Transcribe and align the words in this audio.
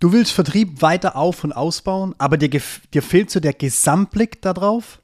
Du 0.00 0.12
willst 0.12 0.32
Vertrieb 0.32 0.80
weiter 0.80 1.14
auf- 1.14 1.44
und 1.44 1.52
ausbauen, 1.52 2.14
aber 2.16 2.38
dir, 2.38 2.48
dir 2.48 3.02
fehlt 3.02 3.30
so 3.30 3.38
der 3.38 3.52
Gesamtblick 3.52 4.40
darauf? 4.40 5.02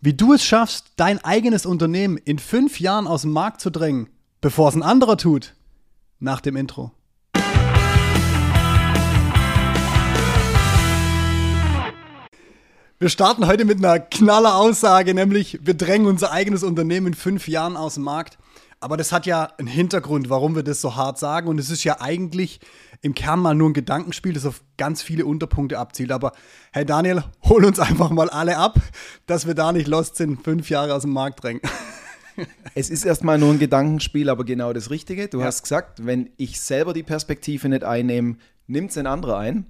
Wie 0.00 0.14
du 0.14 0.32
es 0.32 0.44
schaffst, 0.44 0.92
dein 0.94 1.18
eigenes 1.24 1.66
Unternehmen 1.66 2.18
in 2.18 2.38
fünf 2.38 2.78
Jahren 2.78 3.08
aus 3.08 3.22
dem 3.22 3.32
Markt 3.32 3.60
zu 3.60 3.70
drängen, 3.70 4.08
bevor 4.40 4.68
es 4.68 4.76
ein 4.76 4.84
anderer 4.84 5.16
tut? 5.16 5.54
Nach 6.20 6.40
dem 6.40 6.54
Intro. 6.54 6.92
Wir 13.00 13.08
starten 13.08 13.48
heute 13.48 13.64
mit 13.64 13.78
einer 13.78 13.98
knaller 13.98 14.54
Aussage, 14.54 15.14
nämlich 15.14 15.58
wir 15.62 15.74
drängen 15.74 16.06
unser 16.06 16.30
eigenes 16.30 16.62
Unternehmen 16.62 17.08
in 17.08 17.14
fünf 17.14 17.48
Jahren 17.48 17.76
aus 17.76 17.94
dem 17.94 18.04
Markt. 18.04 18.38
Aber 18.82 18.96
das 18.96 19.12
hat 19.12 19.26
ja 19.26 19.44
einen 19.58 19.68
Hintergrund, 19.68 20.28
warum 20.28 20.56
wir 20.56 20.62
das 20.62 20.80
so 20.80 20.96
hart 20.96 21.18
sagen. 21.18 21.46
Und 21.48 21.58
es 21.58 21.70
ist 21.70 21.84
ja 21.84 22.00
eigentlich 22.00 22.60
im 23.00 23.14
Kern 23.14 23.40
mal 23.40 23.54
nur 23.54 23.70
ein 23.70 23.74
Gedankenspiel, 23.74 24.32
das 24.32 24.44
auf 24.44 24.62
ganz 24.76 25.02
viele 25.02 25.24
Unterpunkte 25.24 25.78
abzielt. 25.78 26.10
Aber 26.12 26.32
hey 26.72 26.84
Daniel, 26.84 27.22
hol 27.44 27.64
uns 27.64 27.78
einfach 27.78 28.10
mal 28.10 28.28
alle 28.30 28.56
ab, 28.58 28.78
dass 29.26 29.46
wir 29.46 29.54
da 29.54 29.72
nicht 29.72 29.86
lost 29.88 30.16
sind, 30.16 30.42
fünf 30.42 30.68
Jahre 30.68 30.94
aus 30.94 31.02
dem 31.02 31.12
Markt 31.12 31.42
drängen. 31.42 31.62
Es 32.74 32.88
ist 32.88 33.04
erstmal 33.04 33.36
nur 33.36 33.52
ein 33.52 33.58
Gedankenspiel, 33.58 34.30
aber 34.30 34.44
genau 34.46 34.72
das 34.72 34.88
Richtige. 34.88 35.28
Du 35.28 35.40
Ja. 35.40 35.44
hast 35.44 35.64
gesagt, 35.64 36.06
wenn 36.06 36.30
ich 36.38 36.62
selber 36.62 36.94
die 36.94 37.02
Perspektive 37.02 37.68
nicht 37.68 37.84
einnehme, 37.84 38.36
nimmt 38.66 38.90
es 38.90 38.96
ein 38.96 39.06
anderer 39.06 39.36
ein. 39.36 39.66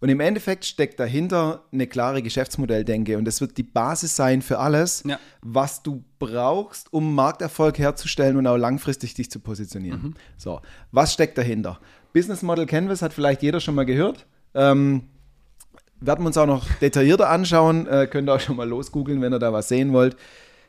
Und 0.00 0.08
im 0.10 0.20
Endeffekt 0.20 0.64
steckt 0.66 1.00
dahinter 1.00 1.64
eine 1.72 1.86
klare 1.86 2.22
Geschäftsmodelldenke. 2.22 3.16
Und 3.16 3.24
das 3.24 3.40
wird 3.40 3.56
die 3.56 3.62
Basis 3.62 4.14
sein 4.14 4.42
für 4.42 4.58
alles, 4.58 5.02
Ja. 5.06 5.18
was 5.40 5.82
du 5.82 6.04
brauchst, 6.18 6.92
um 6.92 7.14
Markterfolg 7.14 7.78
herzustellen 7.78 8.36
und 8.36 8.46
auch 8.46 8.56
langfristig 8.58 9.14
dich 9.14 9.30
zu 9.30 9.40
positionieren. 9.40 10.00
Mhm. 10.02 10.14
So, 10.36 10.60
was 10.92 11.12
steckt 11.14 11.38
dahinter? 11.38 11.80
Business 12.12 12.42
Model 12.42 12.66
Canvas 12.66 13.00
hat 13.02 13.12
vielleicht 13.14 13.42
jeder 13.42 13.60
schon 13.60 13.74
mal 13.74 13.86
gehört. 13.86 14.26
Ähm, 14.54 15.04
werden 16.00 16.22
wir 16.24 16.26
uns 16.26 16.36
auch 16.36 16.46
noch 16.46 16.66
detaillierter 16.80 17.30
anschauen. 17.30 17.86
Äh, 17.86 18.06
könnt 18.06 18.28
ihr 18.28 18.34
auch 18.34 18.40
schon 18.40 18.56
mal 18.56 18.68
losgoogeln, 18.68 19.22
wenn 19.22 19.32
ihr 19.32 19.38
da 19.38 19.52
was 19.52 19.68
sehen 19.68 19.92
wollt. 19.94 20.14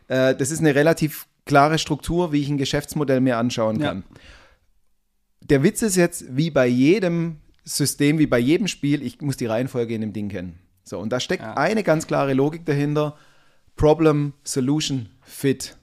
Äh, 0.07 0.35
das 0.35 0.51
ist 0.51 0.59
eine 0.59 0.73
relativ 0.73 1.27
klare 1.45 1.79
Struktur, 1.79 2.31
wie 2.31 2.41
ich 2.41 2.49
ein 2.49 2.57
Geschäftsmodell 2.57 3.19
mir 3.21 3.37
anschauen 3.37 3.79
Ja. 3.81 3.87
kann. 3.89 4.03
Der 5.41 5.63
Witz 5.63 5.81
ist 5.81 5.95
jetzt, 5.95 6.25
wie 6.35 6.49
bei 6.51 6.67
jedem 6.67 7.37
System, 7.67 8.17
wie 8.19 8.27
bei 8.27 8.39
jedem 8.39 8.67
Spiel, 8.67 9.01
ich 9.03 9.21
muss 9.21 9.37
die 9.37 9.45
Reihenfolge 9.45 9.93
in 9.93 10.01
dem 10.01 10.13
Ding 10.13 10.29
kennen. 10.29 10.57
So, 10.83 10.99
und 10.99 11.11
da 11.11 11.19
steckt 11.19 11.43
Ja. 11.43 11.55
eine 11.55 11.83
ganz 11.83 12.07
klare 12.07 12.33
Logik 12.33 12.65
dahinter. 12.65 13.15
Problem, 13.75 14.33
Solution, 14.43 15.09
Fit. 15.21 15.77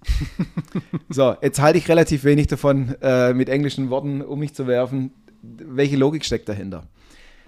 so, 1.08 1.36
jetzt 1.42 1.60
halte 1.60 1.78
ich 1.78 1.88
relativ 1.88 2.24
wenig 2.24 2.46
davon, 2.48 2.96
äh, 3.02 3.32
mit 3.34 3.48
englischen 3.48 3.90
Worten 3.90 4.22
um 4.22 4.38
mich 4.40 4.55
zu 4.55 4.66
werfen. 4.66 5.12
Welche 5.42 5.96
Logik 5.96 6.24
steckt 6.24 6.48
dahinter? 6.48 6.88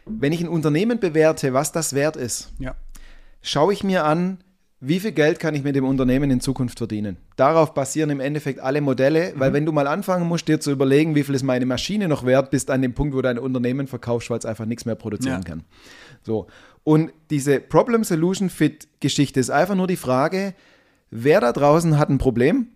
Wenn 0.05 0.33
ich 0.33 0.41
ein 0.41 0.49
Unternehmen 0.49 1.01
bewerte, 1.01 1.53
was 1.53 1.73
das 1.73 1.95
wert 1.95 2.17
ist, 2.17 2.53
Ja. 2.59 2.77
schaue 3.43 3.73
ich 3.73 3.83
mir 3.83 4.05
an, 4.05 4.39
wie 4.89 5.01
viel 5.01 5.13
Geld 5.13 5.41
kann 5.41 5.55
ich 5.55 5.65
mit 5.65 5.75
dem 5.75 5.85
Unternehmen 5.85 6.31
in 6.31 6.41
Zukunft 6.41 6.79
verdienen. 6.79 7.17
Darauf 7.37 7.75
basieren 7.75 8.11
im 8.11 8.21
Endeffekt 8.21 8.61
alle 8.61 8.81
Modelle, 8.81 9.33
weil 9.37 9.53
wenn 9.53 9.67
du 9.67 9.73
mal 9.73 9.87
anfangen 9.87 10.29
musst, 10.29 10.47
dir 10.49 10.61
zu 10.61 10.71
überlegen, 10.71 11.15
wie 11.15 11.25
viel 11.25 11.35
ist 11.35 11.43
meine 11.43 11.67
Maschine 11.67 12.07
noch 12.09 12.25
wert, 12.25 12.51
bist 12.51 12.71
an 12.71 12.83
dem 12.83 12.95
Punkt, 12.95 13.15
wo 13.15 13.23
dein 13.23 13.39
Unternehmen 13.39 13.87
verkaufst, 13.89 14.31
weil 14.31 14.39
es 14.39 14.47
einfach 14.47 14.65
nichts 14.67 14.85
mehr 14.85 14.95
produzieren 14.95 15.43
Ja. 15.43 15.49
kann. 15.49 15.65
So. 16.23 16.47
Und 16.85 17.13
diese 17.31 17.59
Problem-Solution-Fit-Geschichte 17.61 19.41
ist 19.41 19.51
einfach 19.51 19.75
nur 19.75 19.87
die 19.87 19.97
Frage, 19.97 20.55
wer 21.11 21.41
da 21.41 21.53
draußen 21.53 21.99
hat 21.99 22.09
ein 22.09 22.19
Problem, 22.19 22.69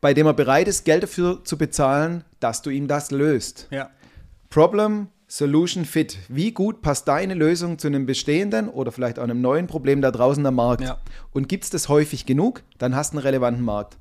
bei 0.00 0.12
dem 0.12 0.26
er 0.26 0.34
bereit 0.34 0.68
ist, 0.68 0.84
Geld 0.84 1.04
dafür 1.04 1.44
zu 1.44 1.56
bezahlen, 1.56 2.24
dass 2.40 2.62
du 2.62 2.70
ihm 2.70 2.88
das 2.88 3.10
löst. 3.10 3.68
Ja. 3.70 3.90
Problem, 4.50 5.08
Solution, 5.28 5.84
Fit. 5.84 6.18
Wie 6.28 6.52
gut 6.52 6.82
passt 6.82 7.08
deine 7.08 7.34
Lösung 7.34 7.78
zu 7.78 7.88
einem 7.88 8.06
bestehenden 8.06 8.68
oder 8.68 8.92
vielleicht 8.92 9.18
auch 9.18 9.24
einem 9.24 9.40
neuen 9.40 9.66
Problem 9.66 10.00
da 10.00 10.10
draußen 10.10 10.44
am 10.46 10.54
Markt? 10.54 10.82
Ja. 10.82 10.98
Und 11.32 11.48
gibt 11.48 11.64
es 11.64 11.70
das 11.70 11.88
häufig 11.88 12.26
genug, 12.26 12.62
dann 12.78 12.94
hast 12.94 13.12
du 13.12 13.18
einen 13.18 13.26
relevanten 13.26 13.64
Markt. 13.64 13.98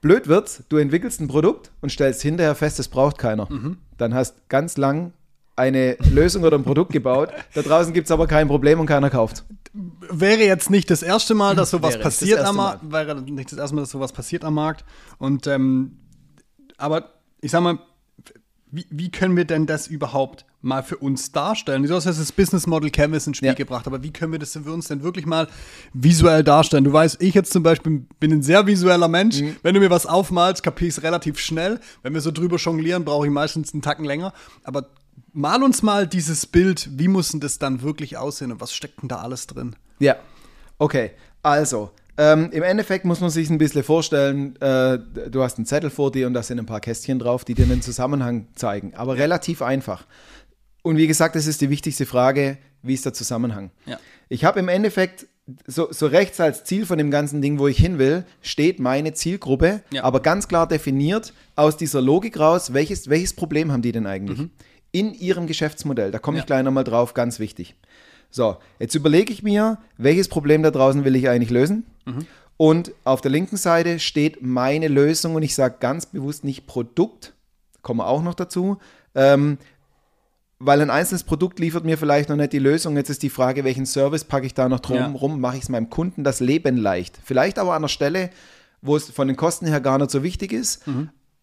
Blöd 0.00 0.28
wird's, 0.28 0.64
du 0.70 0.78
entwickelst 0.78 1.20
ein 1.20 1.28
Produkt 1.28 1.70
und 1.82 1.92
stellst 1.92 2.22
hinterher 2.22 2.54
fest, 2.54 2.78
es 2.78 2.88
braucht 2.88 3.18
keiner. 3.18 3.46
Dann 3.98 4.14
hast 4.14 4.48
ganz 4.48 4.78
lang 4.78 5.12
eine 5.56 5.98
Lösung 6.10 6.42
oder 6.42 6.56
ein 6.56 6.64
Produkt 6.64 6.92
gebaut. 6.92 7.28
Da 7.54 7.60
draußen 7.60 7.92
gibt 7.92 8.06
es 8.06 8.10
aber 8.10 8.26
kein 8.26 8.48
Problem 8.48 8.80
und 8.80 8.86
keiner 8.86 9.10
kauft. 9.10 9.44
wäre 10.10 10.42
jetzt 10.42 10.70
nicht 10.70 10.90
das 10.90 11.02
erste 11.02 11.34
Mal, 11.34 11.54
dass 11.54 11.70
sowas 11.70 11.94
Wäre 11.94 12.02
passiert 12.02 12.40
am 12.40 12.56
Markt. 12.56 12.90
Wäre 12.90 13.20
nicht 13.20 13.52
das 13.52 13.58
erste 13.58 13.74
Mal, 13.74 13.82
dass 13.82 13.90
sowas 13.90 14.12
passiert 14.12 14.42
am 14.42 14.54
Markt. 14.54 14.86
Und 15.18 15.46
ähm, 15.46 15.98
aber 16.78 17.10
ich 17.42 17.50
sag 17.50 17.60
mal, 17.62 17.78
wie, 18.72 18.86
wie 18.90 19.10
können 19.10 19.36
wir 19.36 19.44
denn 19.44 19.66
das 19.66 19.86
überhaupt 19.86 20.44
mal 20.62 20.82
für 20.82 20.96
uns 20.96 21.32
darstellen? 21.32 21.82
Du 21.82 21.94
hast 21.94 22.04
jetzt 22.04 22.20
das 22.20 22.32
Business 22.32 22.66
Model 22.66 22.90
Canvas 22.90 23.26
ins 23.26 23.38
Spiel 23.38 23.48
Ja. 23.48 23.54
gebracht, 23.54 23.86
aber 23.86 24.02
wie 24.02 24.12
können 24.12 24.32
wir 24.32 24.38
das 24.38 24.52
denn 24.52 24.64
für 24.64 24.72
uns 24.72 24.88
denn 24.88 25.02
wirklich 25.02 25.26
mal 25.26 25.48
visuell 25.92 26.44
darstellen? 26.44 26.84
Du 26.84 26.92
weißt, 26.92 27.22
ich 27.22 27.34
jetzt 27.34 27.52
zum 27.52 27.62
Beispiel 27.62 28.04
bin 28.20 28.32
ein 28.32 28.42
sehr 28.42 28.66
visueller 28.66 29.08
Mensch. 29.08 29.40
Mhm. 29.40 29.56
Wenn 29.62 29.74
du 29.74 29.80
mir 29.80 29.90
was 29.90 30.06
aufmalst, 30.06 30.62
kapiere 30.62 30.88
ich 30.88 30.96
es 30.98 31.02
relativ 31.02 31.38
schnell. 31.38 31.80
Wenn 32.02 32.14
wir 32.14 32.20
so 32.20 32.30
drüber 32.30 32.56
jonglieren, 32.56 33.04
brauche 33.04 33.26
ich 33.26 33.32
meistens 33.32 33.72
einen 33.72 33.82
Tacken 33.82 34.04
länger. 34.04 34.32
Aber 34.64 34.86
mal 35.32 35.62
uns 35.62 35.82
mal 35.82 36.06
dieses 36.06 36.46
Bild, 36.46 36.88
wie 36.98 37.08
muss 37.08 37.30
denn 37.30 37.40
das 37.40 37.58
dann 37.58 37.82
wirklich 37.82 38.16
aussehen 38.18 38.52
und 38.52 38.60
was 38.60 38.72
steckt 38.72 39.02
denn 39.02 39.08
da 39.08 39.16
alles 39.16 39.46
drin? 39.46 39.76
Ja, 39.98 40.16
okay. 40.78 41.12
Also, 41.42 41.90
ähm, 42.20 42.50
im 42.52 42.62
Endeffekt 42.62 43.04
muss 43.06 43.20
man 43.20 43.30
sich 43.30 43.48
ein 43.48 43.56
bisschen 43.56 43.82
vorstellen, 43.82 44.54
äh, 44.60 44.98
du 45.30 45.42
hast 45.42 45.56
einen 45.56 45.64
Zettel 45.66 45.88
vor 45.88 46.12
dir 46.12 46.26
und 46.26 46.34
da 46.34 46.42
sind 46.42 46.58
ein 46.58 46.66
paar 46.66 46.80
Kästchen 46.80 47.18
drauf, 47.18 47.44
die 47.46 47.54
dir 47.54 47.64
einen 47.64 47.80
Zusammenhang 47.80 48.48
zeigen. 48.54 48.92
Aber 48.94 49.16
relativ 49.16 49.62
einfach. 49.62 50.04
Und 50.82 50.96
wie 50.98 51.06
gesagt, 51.06 51.34
das 51.34 51.46
ist 51.46 51.60
die 51.62 51.70
wichtigste 51.70 52.04
Frage, 52.04 52.58
wie 52.82 52.94
ist 52.94 53.04
der 53.06 53.12
Zusammenhang? 53.14 53.70
Ja. 53.86 53.98
Ich 54.28 54.44
habe 54.44 54.60
im 54.60 54.68
Endeffekt 54.68 55.26
so, 55.66 55.88
so 55.90 56.06
rechts 56.06 56.38
als 56.40 56.64
Ziel 56.64 56.84
von 56.86 56.98
dem 56.98 57.10
ganzen 57.10 57.40
Ding, 57.42 57.58
wo 57.58 57.68
ich 57.68 57.78
hin 57.78 57.98
will, 57.98 58.24
steht 58.42 58.78
meine 58.80 59.12
Zielgruppe, 59.14 59.80
Ja. 59.90 60.04
aber 60.04 60.20
ganz 60.20 60.46
klar 60.46 60.68
definiert 60.68 61.32
aus 61.56 61.76
dieser 61.76 62.00
Logik 62.02 62.38
raus, 62.38 62.72
welches, 62.74 63.08
welches 63.08 63.32
Problem 63.34 63.72
haben 63.72 63.82
die 63.82 63.92
denn 63.92 64.06
eigentlich? 64.06 64.46
In 64.92 65.14
ihrem 65.14 65.46
Geschäftsmodell. 65.46 66.10
Da 66.10 66.18
komme 66.18 66.36
ich 66.38 66.42
Mhm. 66.44 66.48
Ja. 66.50 66.56
gleich 66.56 66.64
nochmal 66.64 66.84
drauf, 66.84 67.14
ganz 67.14 67.38
wichtig. 67.40 67.74
So, 68.30 68.56
jetzt 68.78 68.94
überlege 68.94 69.32
ich 69.32 69.42
mir, 69.42 69.78
welches 69.96 70.28
Problem 70.28 70.62
da 70.62 70.70
draußen 70.70 71.04
will 71.04 71.16
ich 71.16 71.28
eigentlich 71.28 71.50
lösen? 71.50 71.84
Mhm. 72.06 72.26
Und 72.56 72.92
auf 73.04 73.20
der 73.20 73.30
linken 73.30 73.56
Seite 73.56 73.98
steht 73.98 74.42
meine 74.42 74.88
Lösung 74.88 75.34
und 75.34 75.42
ich 75.42 75.54
sage 75.54 75.76
ganz 75.80 76.06
bewusst 76.06 76.44
nicht 76.44 76.66
Produkt, 76.66 77.32
kommen 77.82 78.00
wir 78.00 78.06
auch 78.06 78.22
noch 78.22 78.34
dazu, 78.34 78.78
ähm, 79.14 79.56
weil 80.58 80.82
ein 80.82 80.90
einzelnes 80.90 81.24
Produkt 81.24 81.58
liefert 81.58 81.84
mir 81.86 81.96
vielleicht 81.96 82.28
noch 82.28 82.36
nicht 82.36 82.52
die 82.52 82.58
Lösung. 82.58 82.96
Jetzt 82.96 83.08
ist 83.08 83.22
die 83.22 83.30
Frage, 83.30 83.64
welchen 83.64 83.86
Service 83.86 84.24
packe 84.24 84.44
ich 84.44 84.52
da 84.52 84.68
noch 84.68 84.80
drum 84.80 84.96
Ja. 84.96 85.06
rum, 85.08 85.40
mache 85.40 85.56
ich 85.56 85.62
es 85.62 85.68
meinem 85.70 85.88
Kunden 85.88 86.22
das 86.22 86.40
Leben 86.40 86.76
leicht. 86.76 87.18
Vielleicht 87.24 87.58
aber 87.58 87.70
an 87.70 87.78
einer 87.78 87.88
Stelle, 87.88 88.28
wo 88.82 88.94
es 88.94 89.10
von 89.10 89.26
den 89.26 89.38
Kosten 89.38 89.66
her 89.66 89.80
gar 89.80 89.96
nicht 89.96 90.10
so 90.10 90.22
wichtig 90.22 90.52
ist, 90.52 90.82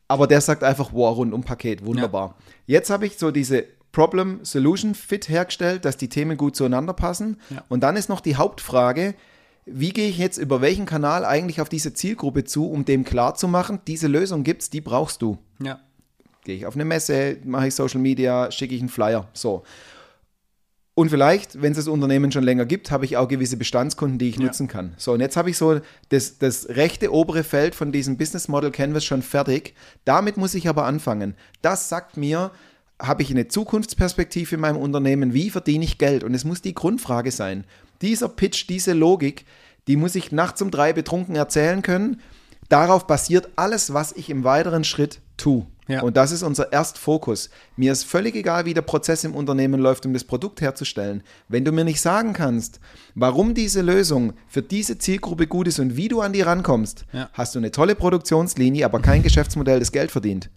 aber 0.07 0.27
der 0.27 0.39
sagt 0.39 0.63
einfach, 0.63 0.91
wow, 0.93 1.17
rundum 1.17 1.43
Paket, 1.43 1.83
wunderbar. 1.83 2.35
Jetzt 2.67 2.91
habe 2.91 3.07
ich 3.07 3.17
so 3.17 3.31
diese 3.31 3.65
Problem-Solution-Fit 3.97 5.27
hergestellt, 5.27 5.83
dass 5.83 5.97
die 5.97 6.07
Themen 6.07 6.37
gut 6.37 6.55
zueinander 6.55 6.93
passen. 6.93 7.37
Ja. 7.49 7.63
Und 7.67 7.81
dann 7.81 7.95
ist 7.95 8.09
noch 8.09 8.21
die 8.21 8.35
Hauptfrage, 8.35 9.15
wie 9.65 9.89
gehe 9.91 10.07
ich 10.07 10.19
jetzt 10.19 10.37
über 10.37 10.61
welchen 10.61 10.85
Kanal 10.85 11.25
eigentlich 11.25 11.61
auf 11.61 11.67
diese 11.67 11.93
Zielgruppe 11.93 12.43
zu, 12.43 12.69
um 12.69 12.85
dem 12.85 13.03
klarzumachen, 13.03 13.79
diese 13.87 14.07
Lösung 14.07 14.43
gibt's, 14.43 14.69
die 14.69 14.81
brauchst 14.81 15.23
du. 15.23 15.39
Ja. 15.61 15.79
Gehe 16.43 16.55
ich 16.55 16.65
auf 16.67 16.75
eine 16.75 16.85
Messe, 16.85 17.37
mache 17.43 17.67
ich 17.67 17.75
Social 17.75 17.99
Media, 17.99 18.51
schicke 18.51 18.75
ich 18.75 18.81
einen 18.81 18.89
Flyer. 18.89 19.27
So. 19.33 19.63
Und 20.93 21.09
vielleicht, 21.09 21.61
wenn 21.61 21.71
es 21.71 21.77
das 21.77 21.87
Unternehmen 21.87 22.31
schon 22.31 22.43
länger 22.43 22.65
gibt, 22.65 22.91
habe 22.91 23.05
ich 23.05 23.17
auch 23.17 23.27
gewisse 23.27 23.57
Bestandskunden, 23.57 24.17
die 24.19 24.29
ich 24.29 24.37
Ja. 24.37 24.45
nutzen 24.45 24.67
kann. 24.67 24.93
So, 24.97 25.13
und 25.13 25.19
jetzt 25.21 25.37
habe 25.37 25.49
ich 25.49 25.57
so 25.57 25.79
das, 26.09 26.37
das 26.37 26.69
rechte 26.69 27.11
obere 27.11 27.43
Feld 27.43 27.75
von 27.75 27.91
diesem 27.91 28.17
Business 28.17 28.47
Model 28.47 28.71
Canvas 28.71 29.05
schon 29.05 29.21
fertig. 29.21 29.75
Damit 30.05 30.37
muss 30.37 30.53
ich 30.53 30.69
aber 30.69 30.85
anfangen. 30.85 31.35
Das 31.61 31.89
sagt 31.89 32.15
mir, 32.15 32.51
habe 33.01 33.21
ich 33.21 33.31
eine 33.31 33.47
Zukunftsperspektive 33.47 34.55
in 34.55 34.61
meinem 34.61 34.77
Unternehmen? 34.77 35.33
Wie 35.33 35.49
verdiene 35.49 35.85
ich 35.85 35.97
Geld? 35.97 36.23
Und 36.23 36.33
es 36.33 36.45
muss 36.45 36.61
die 36.61 36.73
Grundfrage 36.73 37.31
sein. 37.31 37.65
Dieser 38.01 38.29
Pitch, 38.29 38.67
diese 38.69 38.93
Logik, 38.93 39.45
die 39.87 39.95
muss 39.95 40.15
ich 40.15 40.31
nachts 40.31 40.61
um 40.61 40.71
drei 40.71 40.93
betrunken 40.93 41.35
erzählen 41.35 41.81
können. 41.81 42.21
Darauf 42.69 43.07
basiert 43.07 43.49
alles, 43.55 43.93
was 43.93 44.11
ich 44.11 44.29
im 44.29 44.43
weiteren 44.43 44.83
Schritt 44.83 45.19
tue. 45.37 45.65
Ja. 45.87 46.01
Und 46.01 46.17
das 46.17 46.33
ist 46.33 46.43
unser 46.43 46.73
Erstfokus. 46.73 47.49
Mir 47.77 47.93
ist 47.93 48.03
völlig 48.03 48.35
egal, 48.35 48.65
wie 48.65 48.73
der 48.73 48.81
Prozess 48.81 49.23
im 49.23 49.33
Unternehmen 49.33 49.79
läuft, 49.79 50.05
um 50.05 50.11
das 50.11 50.25
Produkt 50.25 50.59
herzustellen. 50.59 51.23
Wenn 51.47 51.63
du 51.63 51.71
mir 51.71 51.85
nicht 51.85 52.01
sagen 52.01 52.33
kannst, 52.33 52.81
warum 53.15 53.53
diese 53.53 53.81
Lösung 53.81 54.33
für 54.49 54.61
diese 54.61 54.97
Zielgruppe 54.97 55.47
gut 55.47 55.67
ist 55.69 55.79
und 55.79 55.95
wie 55.95 56.09
du 56.09 56.19
an 56.19 56.33
die 56.33 56.41
rankommst, 56.41 57.05
Ja. 57.13 57.29
hast 57.31 57.55
du 57.55 57.59
eine 57.59 57.71
tolle 57.71 57.95
Produktionslinie, 57.95 58.83
aber 58.83 58.99
kein 58.99 59.23
Geschäftsmodell, 59.23 59.79
das 59.79 59.93
Geld 59.93 60.11
verdient. 60.11 60.49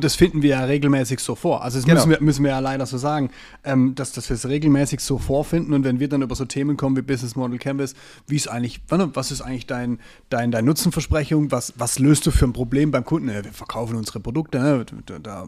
Das 0.00 0.14
finden 0.14 0.42
wir 0.42 0.50
ja 0.50 0.64
regelmäßig 0.64 1.20
so 1.20 1.34
vor. 1.34 1.62
Also 1.62 1.78
das 1.78 1.84
genau. 1.84 1.96
müssen, 1.96 2.10
wir, 2.10 2.22
müssen 2.22 2.44
wir 2.44 2.52
ja 2.52 2.58
leider 2.60 2.86
so 2.86 2.96
sagen, 2.96 3.30
ähm, 3.62 3.94
dass, 3.94 4.12
dass 4.12 4.30
wir 4.30 4.34
es 4.34 4.48
regelmäßig 4.48 5.00
so 5.00 5.18
vorfinden 5.18 5.74
und 5.74 5.84
wenn 5.84 6.00
wir 6.00 6.08
dann 6.08 6.22
über 6.22 6.34
so 6.34 6.44
Themen 6.44 6.76
kommen 6.76 6.96
wie 6.96 7.02
Business 7.02 7.36
Model 7.36 7.58
Canvas, 7.58 7.94
wie 8.26 8.36
ist 8.36 8.48
eigentlich, 8.48 8.80
was 8.88 9.30
ist 9.30 9.42
eigentlich 9.42 9.66
dein, 9.66 9.98
dein, 10.30 10.50
dein 10.50 10.64
Nutzenversprechung, 10.64 11.50
was, 11.50 11.74
was 11.76 11.98
löst 11.98 12.26
du 12.26 12.30
für 12.30 12.46
ein 12.46 12.52
Problem 12.52 12.90
beim 12.90 13.04
Kunden? 13.04 13.28
Ja, 13.28 13.44
wir 13.44 13.52
verkaufen 13.52 13.96
unsere 13.96 14.20
Produkte, 14.20 14.58
ne? 14.58 14.86
da, 15.20 15.46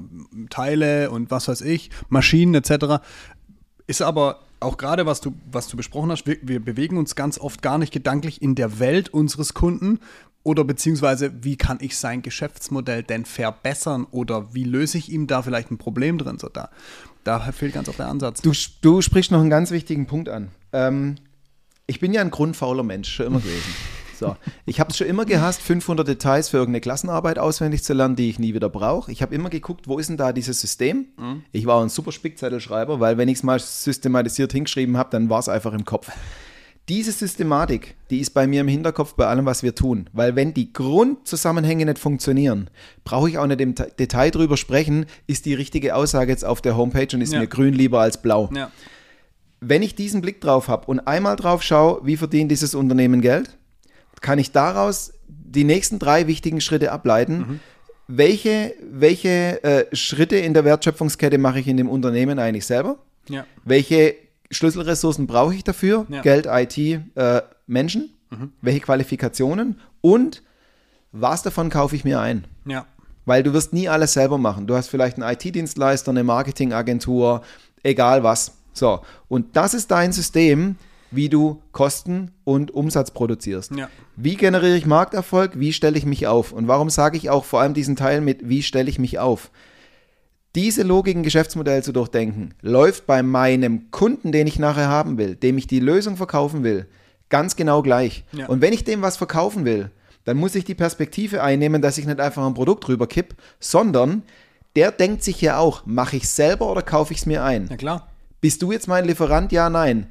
Teile 0.51 1.11
und 1.11 1.31
was 1.31 1.49
weiß 1.49 1.63
ich, 1.63 1.91
Maschinen 2.09 2.55
etc. 2.55 3.03
Ist 3.87 4.03
aber 4.03 4.41
auch 4.61 4.77
gerade, 4.77 5.07
was 5.07 5.21
du, 5.21 5.35
was 5.51 5.69
du 5.69 5.77
besprochen 5.77 6.11
hast, 6.11 6.27
wir, 6.27 6.39
wir, 6.43 6.61
bewegen 6.61 6.97
uns 6.97 7.15
ganz 7.15 7.39
oft 7.39 7.63
gar 7.63 7.79
nicht 7.79 7.93
gedanklich 7.93 8.43
in 8.43 8.55
der 8.55 8.79
Welt 8.79 9.09
unseres 9.11 9.55
Kunden, 9.55 10.01
oder 10.47 10.63
beziehungsweise, 10.63 11.33
wie 11.43 11.57
kann 11.57 11.79
ich 11.81 11.99
sein 11.99 12.23
Geschäftsmodell 12.23 13.03
denn 13.03 13.25
verbessern 13.25 14.07
oder 14.13 14.55
wie 14.55 14.63
löse 14.63 14.97
ich 14.97 15.11
ihm 15.11 15.27
da 15.27 15.43
vielleicht 15.43 15.73
ein 15.73 15.77
Problem 15.77 16.19
drin? 16.19 16.39
So, 16.39 16.49
da, 16.49 16.71
da 17.25 17.41
fehlt 17.51 17.75
ganz 17.75 17.89
oft 17.89 17.99
der 17.99 18.07
Ansatz. 18.07 18.43
Du, 18.43 18.53
du 18.81 19.03
sprichst 19.03 19.33
noch 19.33 19.41
einen 19.41 19.51
ganz 19.51 19.73
wichtigen 19.73 20.07
Punkt 20.07 20.29
an. 20.29 20.53
Ähm, 20.73 21.17
ich 21.89 21.99
bin 21.99 22.13
ja 22.13 22.21
ein 22.21 22.31
grundfauler 22.31 22.85
Mensch, 22.85 23.13
schon 23.13 23.27
immer 23.27 23.41
gewesen. 23.41 23.75
So, 24.19 24.35
ich 24.65 24.81
habe 24.81 24.89
es 24.89 24.97
schon 24.97 25.09
immer 25.09 25.27
gehasst, 25.27 25.61
500 25.61 26.09
Details 26.09 26.49
für 26.49 26.57
irgendeine 26.57 26.81
Klassenarbeit 26.81 27.39
auswendig 27.39 27.85
zu 27.85 27.93
lernen, 27.93 28.17
die 28.17 28.31
ich 28.31 28.39
nie 28.39 28.55
wieder 28.55 28.71
brauche. 28.71 29.13
Ich 29.13 29.21
habe 29.21 29.35
immer 29.35 29.51
geguckt, 29.51 29.89
wo 29.89 29.99
ist 29.99 30.09
denn 30.09 30.17
da 30.17 30.33
dieses 30.33 30.59
System? 30.59 31.09
Mhm. 31.19 31.43
Ich 31.53 31.67
war 31.67 31.83
ein 31.83 31.91
super 31.91 32.13
Spickzettelschreiber, 32.13 32.99
weil 32.99 33.19
wenn 33.19 33.29
ich 33.29 33.37
es 33.37 33.43
mal 33.43 33.61
systematisiert 33.61 34.53
hingeschrieben 34.53 34.97
habe, 34.97 35.11
dann 35.11 35.29
war 35.29 35.41
es 35.41 35.51
einfach 35.51 35.75
im 35.75 35.85
Kopf. 35.85 36.11
Diese 36.89 37.11
Systematik, 37.11 37.97
die 38.11 38.21
ist 38.21 38.31
bei 38.31 38.47
mir 38.47 38.61
im 38.61 38.69
Hinterkopf 38.69 39.15
bei 39.15 39.27
allem, 39.27 39.45
was 39.45 39.65
wir 39.65 39.75
tun. 39.75 40.09
Weil 40.13 40.37
wenn 40.37 40.55
die 40.55 40.73
Grundzusammenhänge 40.73 41.85
nicht 41.85 41.99
funktionieren, 41.99 42.71
brauche 43.05 43.29
ich 43.29 43.39
auch 43.39 43.47
nicht 43.47 43.61
im 43.61 43.75
Detail 43.75 44.31
drüber 44.31 44.57
sprechen, 44.57 45.07
ist 45.27 45.47
die 45.47 45.55
richtige 45.55 45.97
Aussage 45.97 46.31
jetzt 46.31 46.45
auf 46.45 46.61
der 46.61 46.77
Homepage 46.77 47.09
und 47.15 47.23
ist 47.23 47.33
ja. 47.33 47.41
mir 47.41 47.49
grün 47.49 47.75
lieber 47.75 48.01
als 48.01 48.23
blau. 48.23 48.51
Ja. 48.55 48.71
Wenn 49.61 49.83
ich 49.83 49.97
diesen 49.97 50.21
Blick 50.21 50.41
drauf 50.41 50.69
habe 50.69 50.87
und 50.87 51.01
einmal 51.01 51.35
drauf 51.35 51.63
schaue, 51.63 52.01
wie 52.05 52.17
verdient 52.17 52.53
dieses 52.53 52.75
Unternehmen 52.75 53.21
Geld, 53.21 53.57
kann 54.21 54.39
ich 54.39 54.53
daraus 54.53 55.13
die 55.29 55.65
nächsten 55.65 55.99
drei 55.99 56.29
wichtigen 56.29 56.61
Schritte 56.61 56.93
ableiten. 56.93 57.39
Mhm. 57.39 57.61
Welche, 58.07 58.75
welche 58.89 59.65
äh, 59.65 59.97
Schritte 59.97 60.37
in 60.37 60.55
der 60.55 60.65
Wertschöpfungskette 60.65 61.39
mache 61.39 61.59
ich 61.59 61.67
in 61.67 61.77
dem 61.77 61.89
Unternehmen 61.89 62.39
eigentlich 62.39 62.65
selber? 62.65 62.99
Ja. 63.29 63.45
Welche 63.65 64.15
Schlüsselressourcen 64.51 65.27
brauche 65.27 65.55
ich 65.55 65.65
dafür? 65.65 66.07
Ja. 66.09 66.23
Geld, 66.23 66.47
IT, 66.49 66.79
äh, 66.79 67.43
Menschen. 67.67 68.11
Mhm. 68.31 68.53
Welche 68.61 68.81
Qualifikationen? 68.81 69.81
Und 70.01 70.43
was 71.13 71.43
davon 71.43 71.71
kaufe 71.71 71.97
ich 71.97 72.05
mir 72.05 72.21
ein? 72.21 72.45
Ja. 72.65 72.87
Weil 73.25 73.43
du 73.43 73.53
wirst 73.53 73.73
nie 73.73 73.89
alles 73.89 74.13
selber 74.13 74.39
machen. 74.39 74.67
Du 74.67 74.77
hast 74.77 74.89
vielleicht 74.89 75.21
einen 75.21 75.33
IT-Dienstleister, 75.33 76.11
eine 76.11 76.25
Marketingagentur, 76.25 77.43
egal 77.83 78.23
was. 78.23 78.53
So, 78.73 79.01
und 79.29 79.57
das 79.57 79.75
ist 79.75 79.91
dein 79.91 80.13
System, 80.13 80.77
wie 81.11 81.29
du 81.29 81.63
Kosten 81.73 82.33
und 82.45 82.71
Umsatz 82.73 83.11
produzierst. 83.11 83.73
Ja. 83.75 83.89
Wie 84.17 84.37
generiere 84.37 84.77
ich 84.77 84.87
Markterfolg? 84.87 85.59
Wie 85.59 85.73
stelle 85.73 85.97
ich 85.97 86.05
mich 86.05 86.27
auf? 86.27 86.53
Und 86.53 86.69
warum 86.69 86.91
sage 86.91 87.17
ich 87.17 87.31
auch 87.31 87.45
vor 87.45 87.61
allem 87.61 87.75
diesen 87.75 87.97
Teil 87.97 88.21
mit, 88.21 88.49
wie 88.49 88.63
stelle 88.63 88.91
ich 88.91 88.99
mich 88.99 89.19
auf? 89.19 89.51
Diese 90.57 90.83
Logik 90.83 91.15
im 91.15 91.23
Geschäftsmodell 91.23 91.83
zu 91.85 91.93
durchdenken, 91.93 92.55
läuft 92.63 93.07
bei 93.07 93.23
meinem 93.23 93.91
Kunden, 93.91 94.33
den 94.33 94.47
ich 94.47 94.59
nachher 94.59 94.89
haben 94.89 95.19
will, 95.19 95.37
dem 95.37 95.59
ich 95.59 95.67
die 95.67 95.81
Lösung 95.81 96.17
verkaufen 96.17 96.65
will, 96.65 96.87
ganz 97.29 97.57
genau 97.57 97.83
gleich. 97.83 98.25
Ja. 98.33 98.47
Und 98.47 98.63
wenn 98.63 98.73
ich 98.73 98.83
dem 98.83 99.03
was 99.03 99.19
verkaufen 99.19 99.67
will, 99.67 99.91
dann 100.25 100.39
muss 100.39 100.55
ich 100.55 100.65
die 100.65 100.75
Perspektive 100.75 101.43
einnehmen, 101.43 101.83
dass 101.83 101.99
ich 101.99 102.07
nicht 102.07 102.21
einfach 102.21 102.47
ein 102.47 102.55
Produkt 102.55 102.89
rüberkipp, 102.89 103.35
sondern 103.61 104.23
der 104.77 104.93
denkt 104.93 105.23
sich 105.23 105.43
ja 105.43 105.59
auch, 105.59 105.85
mache 105.85 106.17
ich 106.17 106.27
selber 106.27 106.71
oder 106.71 106.81
kaufe 106.81 107.13
ich 107.13 107.21
es 107.21 107.27
mir 107.27 107.45
ein? 107.45 107.67
Na 107.69 107.77
klar. 107.77 108.09
Bist 108.41 108.63
du 108.63 108.73
jetzt 108.73 108.89
mein 108.89 109.05
Lieferant? 109.05 109.53
Ja, 109.53 109.69
nein. 109.69 110.07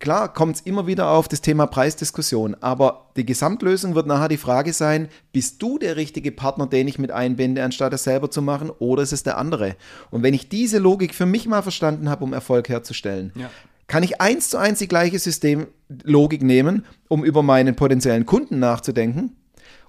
Klar 0.00 0.32
kommt 0.32 0.56
es 0.56 0.62
immer 0.62 0.86
wieder 0.86 1.10
auf 1.10 1.28
das 1.28 1.40
Thema 1.40 1.66
Preisdiskussion, 1.66 2.56
aber 2.60 3.10
die 3.16 3.24
Gesamtlösung 3.24 3.94
wird 3.94 4.06
nachher 4.06 4.28
die 4.28 4.36
Frage 4.36 4.72
sein, 4.72 5.08
bist 5.32 5.62
du 5.62 5.78
der 5.78 5.96
richtige 5.96 6.32
Partner, 6.32 6.66
den 6.66 6.88
ich 6.88 6.98
mit 6.98 7.12
einbinde, 7.12 7.62
anstatt 7.62 7.92
es 7.92 8.04
selber 8.04 8.30
zu 8.30 8.42
machen, 8.42 8.70
oder 8.70 9.02
ist 9.02 9.12
es 9.12 9.22
der 9.22 9.38
andere? 9.38 9.76
Und 10.10 10.22
wenn 10.22 10.34
ich 10.34 10.48
diese 10.48 10.78
Logik 10.78 11.14
für 11.14 11.26
mich 11.26 11.46
mal 11.46 11.62
verstanden 11.62 12.10
habe, 12.10 12.24
um 12.24 12.32
Erfolg 12.32 12.68
herzustellen, 12.68 13.32
ja. 13.36 13.48
kann 13.86 14.02
ich 14.02 14.20
eins 14.20 14.50
zu 14.50 14.58
eins 14.58 14.80
die 14.80 14.88
gleiche 14.88 15.18
Systemlogik 15.18 16.42
nehmen, 16.42 16.84
um 17.08 17.24
über 17.24 17.42
meinen 17.42 17.76
potenziellen 17.76 18.26
Kunden 18.26 18.58
nachzudenken. 18.58 19.36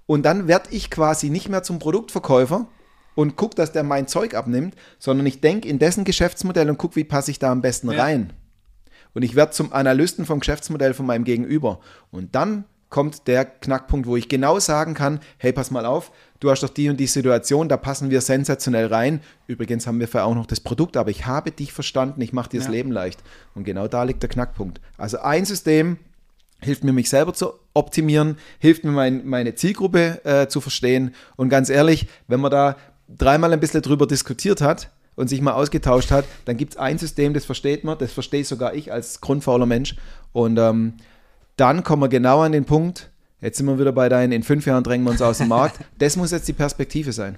Und 0.05 0.23
dann 0.23 0.47
werde 0.47 0.69
ich 0.69 0.91
quasi 0.91 1.31
nicht 1.31 1.49
mehr 1.49 1.63
zum 1.63 1.79
Produktverkäufer, 1.79 2.67
und 3.15 3.37
gucke, 3.37 3.55
dass 3.55 3.71
der 3.71 3.83
mein 3.83 4.09
Zeug 4.09 4.35
abnimmt, 4.35 4.75
sondern 4.99 5.25
ich 5.25 5.39
denke 5.39 5.69
in 5.69 5.79
dessen 5.79 6.03
Geschäftsmodell 6.03 6.69
und 6.69 6.77
gucke, 6.77 6.97
wie 6.97 7.05
passe 7.05 7.31
ich 7.31 7.39
da 7.39 7.49
am 7.49 7.61
besten 7.61 7.89
ja. 7.89 8.03
rein 8.03 8.33
und 9.15 9.23
ich 9.23 9.35
werde 9.35 9.53
zum 9.53 9.73
Analysten 9.73 10.25
vom 10.25 10.39
Geschäftsmodell 10.39 10.93
von 10.93 11.07
meinem 11.07 11.23
Gegenüber. 11.23 11.79
Und 12.11 12.35
dann 12.35 12.65
kommt 12.89 13.27
der 13.27 13.45
Knackpunkt, 13.45 14.07
wo 14.07 14.15
ich 14.15 14.29
genau 14.29 14.59
sagen 14.59 14.93
kann, 14.93 15.19
hey, 15.37 15.51
pass 15.51 15.71
mal 15.71 15.85
auf, 15.85 16.11
du 16.39 16.51
hast 16.51 16.61
doch 16.63 16.69
die 16.69 16.89
und 16.89 16.97
die 16.97 17.07
Situation, 17.07 17.67
da 17.67 17.77
passen 17.77 18.09
wir 18.09 18.21
sensationell 18.21 18.87
rein. 18.87 19.21
Übrigens 19.47 19.87
haben 19.87 19.99
wir 19.99 20.07
für 20.07 20.23
auch 20.23 20.35
noch 20.35 20.45
das 20.45 20.59
Produkt, 20.59 20.95
aber 20.95 21.09
ich 21.09 21.25
habe 21.25 21.51
dich 21.51 21.73
verstanden, 21.73 22.21
ich 22.21 22.31
mache 22.31 22.49
dir 22.49 22.59
das 22.59 22.67
ja. 22.67 22.73
Leben 22.73 22.91
leicht. 22.91 23.23
Und 23.55 23.63
genau 23.63 23.87
da 23.87 24.03
liegt 24.03 24.21
der 24.21 24.29
Knackpunkt. 24.29 24.79
Also 24.97 25.19
ein 25.19 25.45
System 25.45 25.97
hilft 26.61 26.83
mir, 26.83 26.93
mich 26.93 27.09
selber 27.09 27.33
zu 27.33 27.53
optimieren, 27.73 28.37
hilft 28.59 28.83
mir, 28.83 28.91
mein, 28.91 29.25
meine 29.25 29.55
Zielgruppe 29.55 30.23
äh, 30.23 30.47
zu 30.47 30.61
verstehen. 30.61 31.15
Und 31.35 31.49
ganz 31.49 31.69
ehrlich, 31.69 32.07
wenn 32.27 32.39
man 32.39 32.51
da 32.51 32.77
dreimal 33.09 33.51
ein 33.53 33.59
bisschen 33.59 33.81
drüber 33.81 34.07
diskutiert 34.07 34.61
hat, 34.61 34.89
und 35.15 35.27
sich 35.27 35.41
mal 35.41 35.53
ausgetauscht 35.53 36.11
hat, 36.11 36.25
dann 36.45 36.57
gibt 36.57 36.73
es 36.73 36.77
ein 36.77 36.97
System, 36.97 37.33
das 37.33 37.45
versteht 37.45 37.83
man, 37.83 37.97
das 37.97 38.11
verstehe 38.11 38.43
sogar 38.43 38.73
ich 38.73 38.91
als 38.91 39.21
grundfauler 39.21 39.65
Mensch. 39.65 39.95
Und 40.33 40.57
ähm, 40.57 40.93
dann 41.57 41.83
kommen 41.83 42.01
wir 42.01 42.09
genau 42.09 42.41
an 42.41 42.51
den 42.51 42.65
Punkt, 42.65 43.09
jetzt 43.41 43.57
sind 43.57 43.65
wir 43.65 43.79
wieder 43.79 43.93
bei 43.93 44.09
deinen, 44.09 44.31
in 44.31 44.43
fünf 44.43 44.65
Jahren 44.65 44.83
drängen 44.83 45.05
wir 45.05 45.11
uns 45.11 45.21
aus 45.21 45.37
dem 45.37 45.47
Markt. 45.47 45.79
Das 45.97 46.17
muss 46.17 46.31
jetzt 46.31 46.47
die 46.47 46.53
Perspektive 46.53 47.13
sein. 47.13 47.37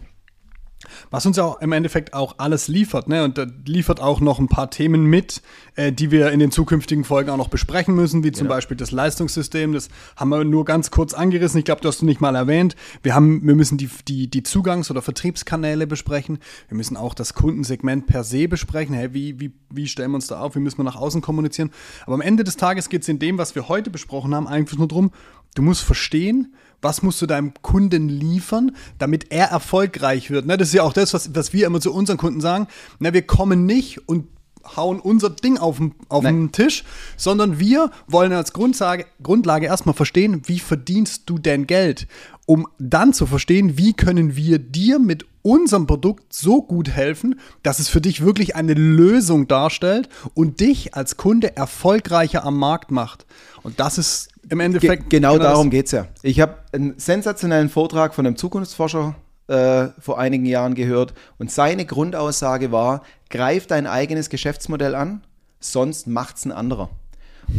Was 1.11 1.25
uns 1.25 1.37
ja 1.37 1.55
im 1.59 1.71
Endeffekt 1.71 2.13
auch 2.13 2.35
alles 2.37 2.67
liefert, 2.67 3.07
ne? 3.07 3.23
Und 3.23 3.37
da 3.37 3.45
liefert 3.65 3.99
auch 3.99 4.19
noch 4.19 4.39
ein 4.39 4.47
paar 4.47 4.69
Themen 4.69 5.05
mit, 5.05 5.41
äh, 5.75 5.91
die 5.91 6.11
wir 6.11 6.31
in 6.31 6.39
den 6.39 6.51
zukünftigen 6.51 7.03
Folgen 7.03 7.29
auch 7.29 7.37
noch 7.37 7.49
besprechen 7.49 7.95
müssen, 7.95 8.23
wie 8.23 8.31
zum 8.31 8.45
genau. 8.45 8.55
Beispiel 8.55 8.77
das 8.77 8.91
Leistungssystem. 8.91 9.73
Das 9.73 9.89
haben 10.15 10.29
wir 10.29 10.43
nur 10.43 10.65
ganz 10.65 10.91
kurz 10.91 11.13
angerissen. 11.13 11.59
Ich 11.59 11.65
glaube, 11.65 11.81
du 11.81 11.87
hast 11.87 12.01
du 12.01 12.05
nicht 12.05 12.21
mal 12.21 12.35
erwähnt. 12.35 12.75
Wir 13.03 13.15
haben, 13.15 13.45
wir 13.45 13.55
müssen 13.55 13.77
die, 13.77 13.89
die, 14.07 14.29
die 14.29 14.43
Zugangs- 14.43 14.91
oder 14.91 15.01
Vertriebskanäle 15.01 15.87
besprechen. 15.87 16.39
Wir 16.67 16.77
müssen 16.77 16.97
auch 16.97 17.13
das 17.13 17.33
Kundensegment 17.33 18.07
per 18.07 18.23
se 18.23 18.47
besprechen. 18.47 18.95
Hey, 18.95 19.13
wie, 19.13 19.39
wie, 19.39 19.51
wie 19.69 19.87
stellen 19.87 20.11
wir 20.11 20.15
uns 20.15 20.27
da 20.27 20.39
auf? 20.39 20.55
Wie 20.55 20.59
müssen 20.59 20.77
wir 20.77 20.83
nach 20.83 20.95
außen 20.95 21.21
kommunizieren? 21.21 21.71
Aber 22.05 22.15
am 22.15 22.21
Ende 22.21 22.43
des 22.43 22.57
Tages 22.57 22.89
geht 22.89 23.03
es 23.03 23.07
in 23.07 23.19
dem, 23.19 23.37
was 23.37 23.55
wir 23.55 23.67
heute 23.69 23.89
besprochen 23.89 24.33
haben, 24.35 24.47
eigentlich 24.47 24.77
nur 24.77 24.87
darum, 24.87 25.11
du 25.55 25.61
musst 25.61 25.81
verstehen, 25.81 26.53
was 26.81 27.01
musst 27.01 27.21
du 27.21 27.25
deinem 27.25 27.53
Kunden 27.61 28.07
liefern, 28.09 28.75
damit 28.99 29.31
er 29.31 29.47
erfolgreich 29.47 30.29
wird. 30.29 30.45
Ne, 30.45 30.57
das 30.57 30.69
ist 30.69 30.75
ja 30.75 30.83
auch 30.83 30.86
das, 30.93 31.13
was, 31.13 31.33
was 31.35 31.53
wir 31.53 31.67
immer 31.67 31.81
zu 31.81 31.93
unseren 31.93 32.17
Kunden 32.17 32.41
sagen. 32.41 32.67
Ne, 32.99 33.13
wir 33.13 33.21
kommen 33.21 33.65
nicht 33.65 34.07
und 34.07 34.27
hauen 34.75 34.99
unser 34.99 35.29
Ding 35.29 35.57
auf 35.57 35.77
den, 35.77 35.93
auf 36.09 36.23
den 36.23 36.51
Tisch, 36.51 36.83
sondern 37.15 37.59
wir 37.59 37.91
wollen 38.07 38.33
als 38.33 38.53
Grundlage, 38.53 39.05
Grundlage 39.23 39.67
erstmal 39.67 39.95
verstehen, 39.95 40.41
wie 40.45 40.59
verdienst 40.59 41.23
du 41.27 41.37
denn 41.37 41.67
Geld, 41.67 42.07
um 42.45 42.67
dann 42.77 43.13
zu 43.13 43.25
verstehen, 43.25 43.77
wie 43.77 43.93
können 43.93 44.35
wir 44.35 44.59
dir 44.59 44.99
mit 44.99 45.25
unserem 45.41 45.87
Produkt 45.87 46.33
so 46.33 46.61
gut 46.61 46.89
helfen, 46.89 47.39
dass 47.63 47.79
es 47.79 47.87
für 47.87 48.01
dich 48.01 48.21
wirklich 48.21 48.55
eine 48.55 48.73
Lösung 48.73 49.47
darstellt 49.47 50.09
und 50.33 50.59
dich 50.59 50.93
als 50.93 51.15
Kunde 51.15 51.55
erfolgreicher 51.55 52.43
am 52.43 52.57
Markt 52.57 52.91
macht. 52.91 53.25
Und 53.63 53.79
das 53.79 53.97
ist 53.97 54.29
im 54.49 54.59
Endeffekt. 54.59 55.09
Ge 55.09 55.19
genau, 55.19 55.33
genau 55.33 55.45
darum 55.45 55.69
geht 55.69 55.85
es 55.85 55.91
ja. 55.93 56.07
Ich 56.21 56.41
habe 56.41 56.57
einen 56.73 56.99
sensationellen 56.99 57.69
Vortrag 57.69 58.13
von 58.13 58.25
einem 58.25 58.35
Zukunftsforscher 58.35 59.15
äh, 59.47 59.87
vor 59.99 60.19
einigen 60.19 60.45
Jahren 60.45 60.75
gehört 60.75 61.13
und 61.37 61.51
seine 61.51 61.85
Grundaussage 61.85 62.71
war: 62.71 63.03
greif 63.29 63.67
dein 63.67 63.87
eigenes 63.87 64.29
Geschäftsmodell 64.29 64.95
an, 64.95 65.21
sonst 65.59 66.07
macht 66.07 66.37
es 66.37 66.45
ein 66.45 66.51
anderer. 66.51 66.89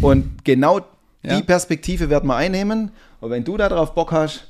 Und 0.03 0.45
genau 0.45 0.81
ja. 1.23 1.37
die 1.37 1.43
Perspektive 1.43 2.11
werden 2.11 2.29
wir 2.29 2.37
einnehmen. 2.37 2.91
Und 3.21 3.31
wenn 3.31 3.45
du 3.45 3.57
darauf 3.57 3.95
Bock 3.95 4.13
hast, 4.13 4.49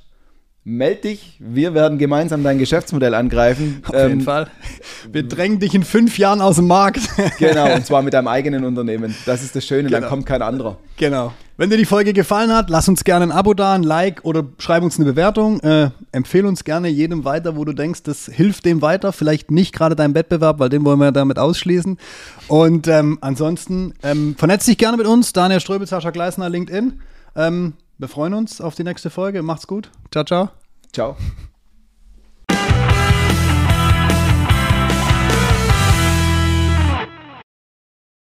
meld 0.65 1.05
dich, 1.05 1.37
wir 1.39 1.75
werden 1.75 1.99
gemeinsam 1.99 2.43
dein 2.43 2.59
Geschäftsmodell 2.59 3.15
angreifen. 3.15 3.83
Auf 3.87 3.95
jeden 3.95 4.11
ähm, 4.11 4.21
Fall. 4.21 4.49
Wir 5.13 5.23
drängen 5.23 5.61
dich 5.61 5.75
in 5.75 5.85
fünf 5.85 6.19
Jahren 6.19 6.43
aus 6.43 6.57
dem 6.57 6.67
Markt. 6.67 7.01
genau, 7.39 7.73
und 7.75 7.87
zwar 7.87 8.03
mit 8.03 8.13
deinem 8.15 8.29
eigenen 8.29 8.65
Unternehmen. 8.65 9.15
Das 9.25 9.43
ist 9.43 9.55
das 9.57 9.65
Schöne, 9.65 9.89
genau. 9.89 10.01
dann 10.01 10.09
kommt 10.11 10.27
kein 10.27 10.43
anderer. 10.43 10.77
Genau. 10.97 11.33
Wenn 11.59 11.71
dir 11.71 11.77
die 11.77 11.87
Folge 11.87 12.13
gefallen 12.13 12.55
hat, 12.55 12.71
lass 12.71 12.89
uns 12.89 13.03
gerne 13.03 13.25
ein 13.25 13.33
Abo 13.33 13.53
da, 13.53 13.75
ein 13.75 13.83
Like 13.83 14.25
oder 14.25 14.45
schreib 14.59 14.85
uns 14.85 14.97
eine 14.97 15.07
Bewertung. 15.07 15.59
Äh, 15.59 15.91
empfehle 16.13 16.47
uns 16.47 16.63
gerne 16.63 16.87
jedem 16.87 17.25
weiter, 17.25 17.57
wo 17.57 17.65
du 17.65 17.73
denkst, 17.73 18.05
das 18.05 18.27
hilft 18.27 18.65
dem 18.65 18.81
weiter. 18.81 19.13
Vielleicht 19.13 19.51
nicht 19.51 19.75
gerade 19.75 19.97
deinem 19.97 20.15
Wettbewerb, 20.15 20.61
weil 20.61 20.69
den 20.69 20.85
wollen 20.85 21.01
wir 21.01 21.11
damit 21.11 21.37
ausschließen. 21.37 21.99
Und 22.47 22.87
ähm, 22.87 23.19
ansonsten 23.23 23.93
ähm, 24.05 24.37
vernetz 24.39 24.67
dich 24.67 24.79
gerne 24.79 24.99
mit 24.99 25.09
uns. 25.09 25.33
Daniel 25.33 25.59
Ströbel, 25.59 25.89
Sascha 25.89 26.11
Gleisner, 26.11 26.49
LinkedIn. 26.49 27.01
Ähm, 27.35 27.73
wir 27.99 28.07
freuen 28.07 28.35
uns 28.35 28.61
auf 28.61 28.77
die 28.77 28.85
nächste 28.85 29.11
Folge. 29.11 29.43
Macht's 29.43 29.67
gut. 29.67 29.91
Ciao, 30.13 30.23
ciao. 30.23 30.51
Ciao. 30.93 31.17